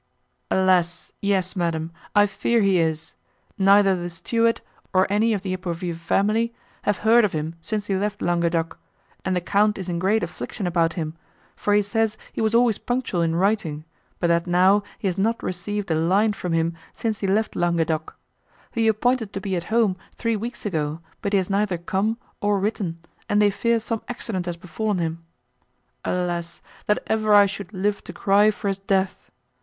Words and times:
"Alas! 0.49 1.11
yes, 1.21 1.55
madam, 1.55 1.91
I 2.15 2.25
fear 2.25 2.61
he 2.61 2.79
is! 2.79 3.13
neither 3.55 3.95
the 3.95 4.09
steward, 4.09 4.61
nor 4.95 5.05
any 5.11 5.31
of 5.31 5.43
the 5.43 5.53
Epourville 5.55 5.95
family, 5.95 6.55
have 6.81 6.97
heard 7.05 7.23
of 7.23 7.33
him 7.33 7.53
since 7.61 7.85
he 7.85 7.95
left 7.95 8.19
Languedoc, 8.19 8.79
and 9.23 9.35
the 9.35 9.41
Count 9.41 9.77
is 9.77 9.89
in 9.89 9.99
great 9.99 10.23
affliction 10.23 10.65
about 10.65 10.93
him, 10.93 11.13
for 11.55 11.75
he 11.75 11.83
says 11.83 12.17
he 12.33 12.41
was 12.41 12.55
always 12.55 12.79
punctual 12.79 13.21
in 13.21 13.35
writing, 13.35 13.85
but 14.19 14.25
that 14.25 14.47
now 14.47 14.81
he 14.97 15.07
has 15.07 15.19
not 15.19 15.43
received 15.43 15.91
a 15.91 15.95
line 15.95 16.33
from 16.33 16.51
him, 16.51 16.73
since 16.95 17.19
he 17.19 17.27
left 17.27 17.55
Languedoc; 17.55 18.15
he 18.71 18.87
appointed 18.87 19.31
to 19.33 19.39
be 19.39 19.55
at 19.55 19.65
home, 19.65 19.95
three 20.15 20.35
weeks 20.35 20.65
ago, 20.65 20.99
but 21.21 21.31
he 21.31 21.37
has 21.37 21.47
neither 21.47 21.77
come, 21.77 22.17
nor 22.41 22.57
written, 22.59 22.97
and 23.29 23.39
they 23.39 23.51
fear 23.51 23.79
some 23.79 24.01
accident 24.07 24.47
has 24.47 24.57
befallen 24.57 24.97
him. 24.97 25.23
Alas! 26.03 26.63
that 26.87 27.03
ever 27.05 27.35
I 27.35 27.45
should 27.45 27.71
live 27.71 28.03
to 28.05 28.13
cry 28.13 28.49
for 28.49 28.67
his 28.67 28.79
death! 28.79 29.29